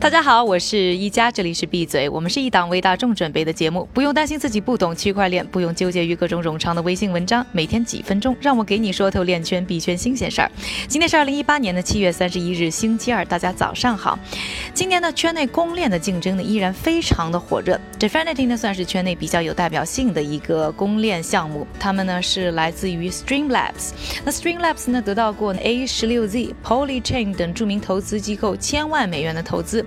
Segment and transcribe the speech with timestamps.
[0.00, 2.08] 大家好，我是一加，这里是闭嘴。
[2.08, 10.50] 我们是一档为大众准备的节目，不用担心自己不懂区块链，不用纠结于各种冗长的微信文章，每天几分钟，让我给你说透链圈币圈新鲜事儿。
[10.88, 14.18] 今天是二零一八年的七月三十一日，星期二，大家早上好。
[14.72, 17.78] 今年呢，圈内公链的竞争呢依然非常的火热。
[17.98, 23.90] Definity 呢算是圈内比较有代表性的一个公链项目，他们呢是来自于 Streamlabs。
[24.24, 29.84] 那 Streamlabs 呢得到过 A 十六 Z、Polychain 等著名投资机构千万美元的投资。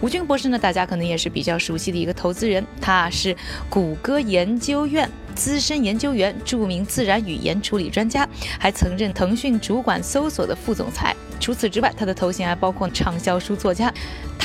[0.00, 3.36] 吴军博士呢，大家可能也是比较熟悉的一个投资人，他是
[3.68, 11.14] 谷歌研究院资深研究员、著名自然语言处理专家，还曾任腾讯主管搜索的副总裁。
[11.38, 13.92] 除此之外，他的头衔还包括畅销书作家。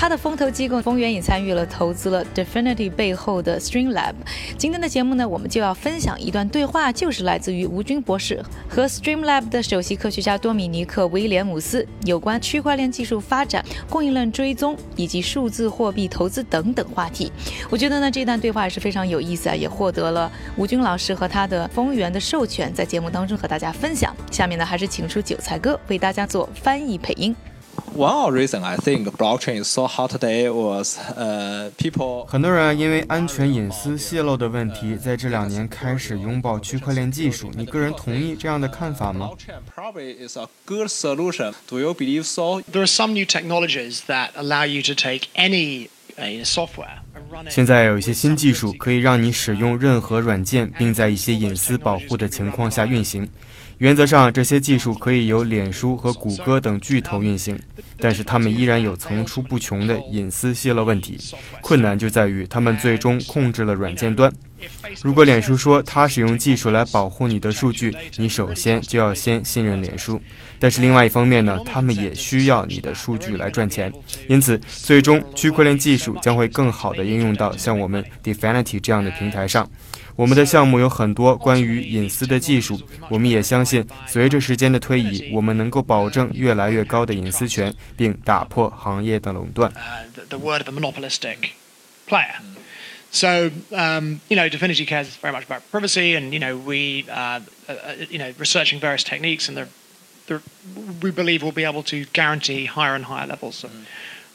[0.02, 4.16] 他的风投机构丰源也参与了投资了 Definity 背后的 Streamlab。
[4.58, 17.32] 今天的节目呢，我们就要分享一段对话，就是来自于吴军博士和 Streamlab 的首席科学家多米尼克威廉姆斯有关区块链技术发展、供应链追踪以及数字货币投资等等话题。
[17.70, 24.16] 我觉得呢，这段对话也是非常有意思啊，也获得了吴军老师和他的丰源的授权，在节目当中和大家分享。
[24.32, 27.36] 下面呢，还是请出韭菜哥为大家做翻译配音。
[27.94, 32.26] One of reason I think blockchain is so hot today was, uh, people.
[32.26, 37.52] 很多人因为安全隐私泄露的问题，在这两年开始拥抱区块链技术。
[37.54, 41.54] 你个人同意这样的看法吗？Blockchain probably is a good solution.
[41.68, 42.62] Do you believe so?
[42.62, 45.90] There are some new technologies that allow you to take any
[46.46, 47.02] software.
[47.50, 53.30] 现在有一些新技术可以让你使用任何软件，并在一些隐私保护的情况下运行。
[53.82, 57.60] 原则上，这些技术可以由脸书和谷歌等巨头运行，
[57.98, 61.18] 但是他们依然有层出不穷的隐私泄露问题。
[61.62, 64.32] 困难就在于他们最终控制了软件端。
[65.02, 70.22] 如果脸书说它使用技术来保护你的数据，你首先就要先信任脸书。
[70.60, 73.92] 但是另外一方面呢，他们也需要你的数据来赚钱。
[74.28, 79.68] 因此，最终区块链技术将会更好地应用到像我们 Definity 这样的平台上。
[80.15, 89.73] 我们的项目有很多关于隐私的技术，我们也相信，随着时间的推移，我们能够保证越来越高的隐私权，并打破行业的垄断。
[93.13, 97.75] So um, you know, Definity cares very much about privacy, and you know, we uh, uh,
[98.11, 99.67] you know researching various techniques, and
[101.01, 103.71] we believe we'll be able to guarantee higher and higher levels of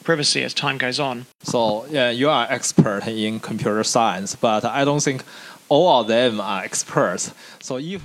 [0.03, 1.25] privacy as time goes on.
[1.43, 5.23] So yeah, you are expert in computer science, but I don't think
[5.68, 7.28] all of them are experts.
[7.60, 8.00] So if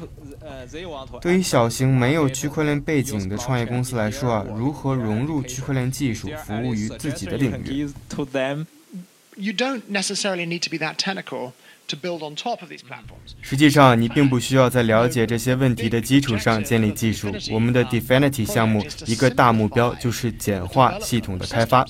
[0.71, 8.65] they want to 对于小型没有区块链背景的创业公司来说啊，如何融入区块链技术，服务于自己的领域？To them,
[9.35, 11.51] you don't necessarily need to be that technical.
[13.41, 17.29] 实际上，你并不需要在了解这些问题的基础上建立技术。
[17.51, 21.85] 我们的 Definity 项目一个大目标就是简化系统的开发。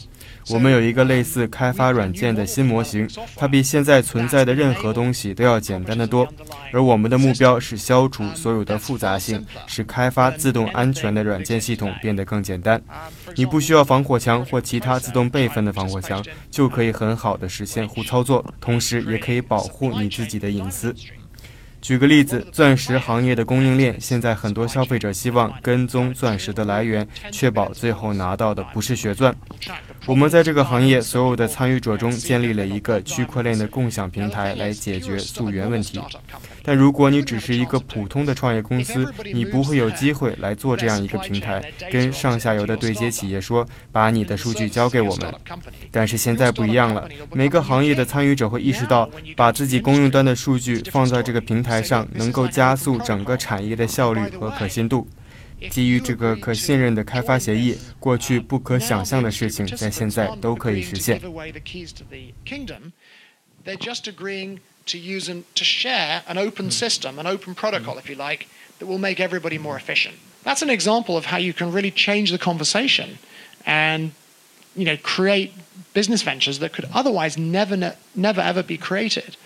[0.50, 6.28] 我们有一个类似开发软件的新模型，它比现在存在的任何东西都要简单得多。
[6.74, 12.82] 而我们的目标是消除所有的复杂性，使开发自动安全的软件系统变得更简单。
[13.36, 20.96] 你不需要防火墙或其他自动备份的防火墙，就可以很好的实现互操作，同时也可以保护你自己的隐私。
[21.82, 29.36] 举个例子，钻石行业的供应链，现在很多消费者希望跟踪钻石的来源，确保最后拿到的不是血钻。
[30.06, 36.00] 我们在这个行业所有的参与者中建立了一个区块链的共享平台，来解决溯源问题。
[36.64, 41.62] 但如果你只是一个普通的创业公司，你不会有机会来做这样一个平台，
[41.92, 45.34] 跟上下游的对接企业说：“把你的数据交给我们。”
[45.90, 55.08] 但是现在不一样了，每个行业的参与者会意识到，把自己公用端的数据放在这个平台上，能够加速整个产业的效率和可信度。
[55.70, 61.22] 基于这个可信任的开发协议，过去不可想象的事情在现在都可以实现。
[64.91, 66.73] to use and to share an open mm.
[66.73, 68.47] system, an open protocol, if you like,
[68.79, 70.17] that will make everybody more efficient.
[70.45, 73.19] That's an example of how you can really change the conversation
[73.65, 74.13] and
[74.77, 75.53] you know create
[75.93, 77.77] business ventures that could otherwise never
[78.15, 79.37] never ever be created.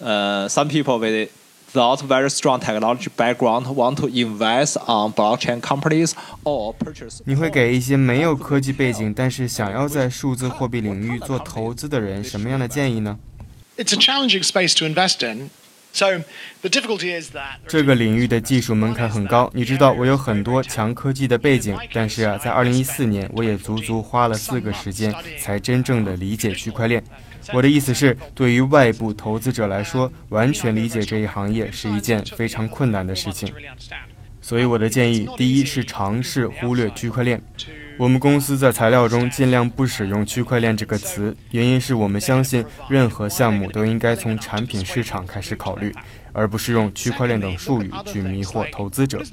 [0.00, 1.30] Uh, some people with
[1.72, 6.14] without very strong technology background want to invest on blockchain companies
[6.44, 7.22] or purchase.
[7.24, 13.18] 你会给一些没有科技背景但是想要在数字货币领域做投资的人什么样的建议呢
[13.77, 15.49] ？it's a challenging space to invest in.
[15.93, 16.23] So
[16.61, 19.49] the difficulty is that 这个领域的技术门槛很高。
[19.53, 27.01] 你知道，我有很多强科技的背景，但是啊，在2014年，我也足足花了四个时间才真正的理解区块链。
[27.53, 33.53] 我的意思是，对于外部投资者来说，完全理解这一行业是一件非常困难的事情。
[34.41, 37.41] 所以我的建议，第一是尝试忽略区块链。
[37.97, 45.93] 我们公司在材料中尽量不使用区块链这个词，原因是我们相信任何项目都应该从产品市场开始考虑。
[46.35, 49.23] 而不是用区块链等术语去迷惑投资者。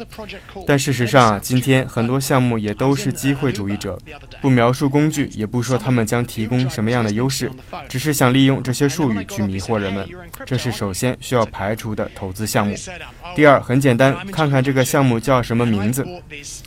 [0.66, 3.98] 但事实上啊，今天很多项目也都是机会主义者，
[4.40, 7.50] 不描述工具，也不说他们将提供什么样的优势，
[7.88, 10.08] 只是想利用这些术语去迷惑人们。
[10.46, 12.74] 这是首先需要排除的投资项目。
[13.34, 16.06] 第二，很简单，看看这个项目叫什么名字。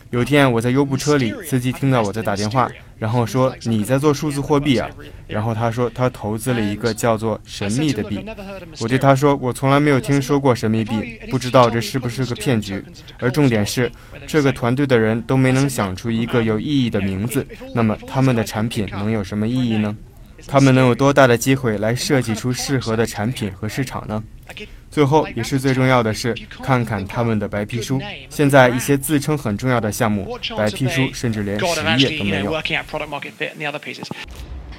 [0.10, 2.70] 有天我在优步车里，司机听到我在打电话。
[2.98, 4.90] 然后说你在做数字货币啊？
[5.28, 8.24] 然后他说他投资了一个叫做神秘的币。
[8.80, 12.84] 我对他说我从来没有听说过神秘币，不知道这是不是个骗局。
[13.20, 13.92] 而重点是，
[14.26, 17.46] 这个团队的人都没能想出一个有意义的名字。
[17.74, 19.96] 那么他们的产品能有什么意义呢？
[20.48, 24.24] 他们能有多大的机会来设计出适合的产品和市场呢？
[24.92, 26.34] 最后也是最重要的是，
[26.64, 28.00] 看看他们的白皮书。
[28.30, 31.66] 现在一些自称很重要的项目，白皮书甚至连十
[31.98, 32.56] 页都没有。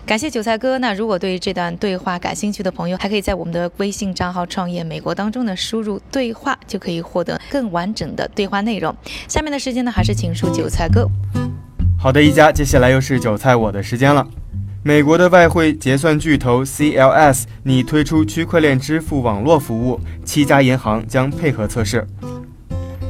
[0.06, 0.78] 感谢韭菜哥。
[0.78, 8.94] 那如果对这段对话感兴趣的朋友，还可以在我们的微信账号“创业美国”当中呢，输入“对话”，就可以获得更完整的对话内容。
[9.26, 11.10] 下面的时间呢，还是请出韭菜哥。
[11.98, 14.24] 好的，一家，接下来又是韭菜我的时间了。
[14.86, 22.06] 美国的外汇结算巨头 CLS 拟推出区块链支付网络服务，七家银行将配合测试。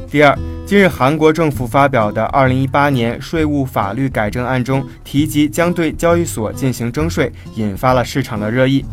[0.09, 0.35] 第二，
[0.65, 8.83] 今日韩国政府发表的2018年税务法律改正案中提及将对交易所进行征税，引发了市场的热议。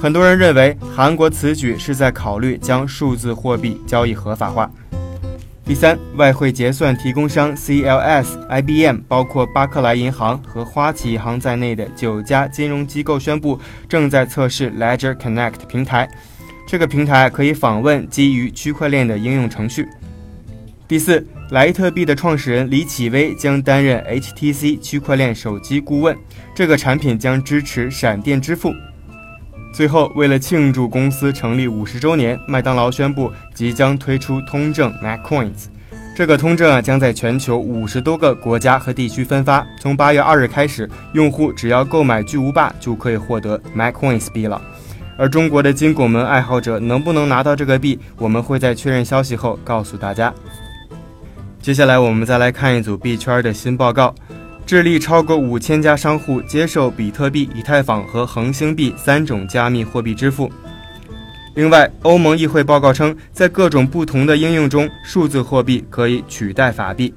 [0.00, 4.68] 很多人认为韩国此举是在考虑将数字货币交易合法化。
[5.64, 16.08] 第三，外汇结算提供商 CLS、IBM，包括巴克莱银行和花旗银行在内的九家金融机构宣布，正在测试 Ledger Connect 平台。
[16.66, 19.86] 这个平台可以访问基于区块链的应用程序。
[20.88, 26.16] 第四，莱特币的创始人李启威将担任 HTC 区块链手机顾问，
[26.56, 28.74] 这个产品将支持闪电支付。
[29.72, 35.68] 最后，为了庆祝公司成立五十周年，麦当劳宣布即将推出通证 MacCoins。
[36.14, 39.66] 这个通证啊，将在全球五十多个国家和地区分发。
[39.80, 44.60] 从八月二日开始，用户只要购买巨无霸就可以获得 MacCoins 币了。
[45.16, 50.32] 而中国的金拱门爱好者能不能拿到这个币，我们会在确认消息后告诉大家。
[51.62, 54.14] 接下来，我们再来看一组币圈的新报告。
[54.64, 60.50] 智利超过五千家商户接受比特币、以太坊和恒星币三种加密货币支付。
[61.54, 67.12] 另外，欧盟议会报告称，在各种不同的应用中，数字货币可以取代法币。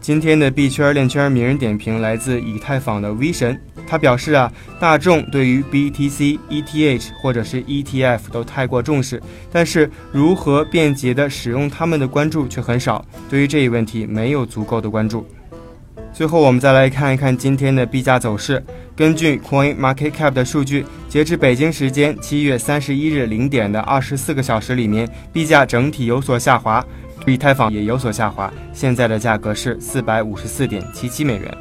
[0.00, 4.50] 今天的币圈链圈名人点评来自以太坊的 V 神，他表示啊，
[4.80, 9.20] 大众对于 BTC、ETH 或者是 ETF 都太过重视，
[9.52, 15.26] 但是如何便捷的使用它们的关注却很少，对于这一问题没有足够的关注。
[16.12, 18.62] 最后，我们再来看一看今天的币价走势。
[18.96, 26.82] 根据 Coin Market Cap 的数据，截至北京时间七月三十一日零点的二十四个小时里面，币价整体有所下滑，
[27.26, 31.54] 以太坊也有所下滑，现在的价格是四百五十四点七七美元。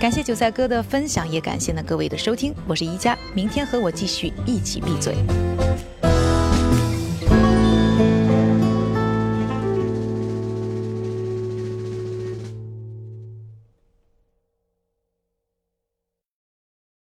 [0.00, 2.54] 感谢韭菜哥的分享，也感谢呢各位的收听。
[2.66, 5.14] 我是宜家，明天和我继续一起闭嘴。